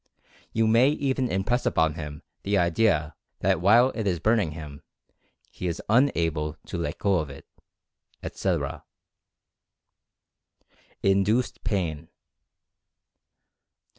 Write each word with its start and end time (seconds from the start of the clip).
You 0.51 0.65
may 0.65 0.89
even 0.89 1.29
impress 1.31 1.63
upon 1.63 1.93
him 1.93 2.23
the 2.41 2.57
idea 2.57 3.15
that 3.41 3.61
while 3.61 3.91
it 3.93 4.07
is 4.07 4.19
burn 4.19 4.39
ing 4.39 4.51
him, 4.53 4.81
he 5.51 5.67
is 5.67 5.79
unable 5.89 6.55
to 6.65 6.77
let 6.79 6.97
go 6.97 7.19
of 7.19 7.29
it, 7.29 7.45
etc. 8.23 8.83
INDUCED 11.03 11.63
PAIN. 11.63 12.07